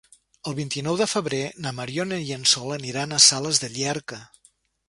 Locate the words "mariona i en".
1.81-2.49